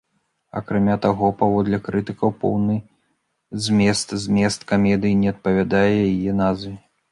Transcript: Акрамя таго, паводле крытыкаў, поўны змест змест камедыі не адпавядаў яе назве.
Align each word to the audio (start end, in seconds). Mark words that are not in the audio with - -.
Акрамя 0.59 0.95
таго, 1.03 1.27
паводле 1.41 1.77
крытыкаў, 1.87 2.33
поўны 2.45 2.79
змест 3.67 4.17
змест 4.27 4.67
камедыі 4.75 5.19
не 5.23 5.29
адпавядаў 5.37 5.97
яе 6.11 6.31
назве. 6.43 6.77